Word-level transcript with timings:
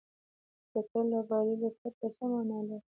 ګټل 0.73 1.05
له 1.13 1.19
بایللو 1.29 1.69
پرته 1.79 2.07
څه 2.15 2.23
معنا 2.31 2.59
لري. 2.67 2.77